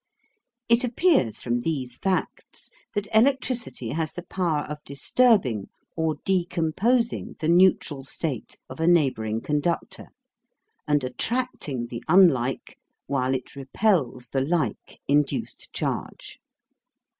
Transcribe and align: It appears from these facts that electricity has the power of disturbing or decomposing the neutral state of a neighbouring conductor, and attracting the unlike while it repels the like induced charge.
It 0.67 0.83
appears 0.83 1.37
from 1.37 1.61
these 1.61 1.95
facts 1.95 2.71
that 2.95 3.07
electricity 3.13 3.89
has 3.89 4.13
the 4.13 4.23
power 4.23 4.63
of 4.65 4.83
disturbing 4.83 5.67
or 5.95 6.15
decomposing 6.25 7.35
the 7.37 7.47
neutral 7.47 8.01
state 8.01 8.57
of 8.67 8.79
a 8.79 8.87
neighbouring 8.87 9.41
conductor, 9.41 10.07
and 10.87 11.03
attracting 11.03 11.85
the 11.85 12.03
unlike 12.07 12.79
while 13.05 13.35
it 13.35 13.55
repels 13.55 14.29
the 14.29 14.41
like 14.41 14.99
induced 15.07 15.71
charge. 15.71 16.39